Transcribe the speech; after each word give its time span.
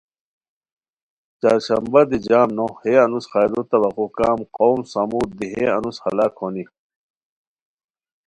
چہار 1.39 1.57
شنبہ: 1.65 2.01
دی 2.09 2.17
جم 2.27 2.49
نو 2.57 2.65
ہے 2.81 2.93
انوس 3.03 3.25
خیرو 3.31 3.61
توقع 3.69 4.07
کم 4.17 4.39
قومِ 4.57 4.79
ثمود 4.91 5.29
ہے 5.49 5.63
انوس 5.75 5.97
ہلاک 6.03 6.33
ہونی 6.39 6.63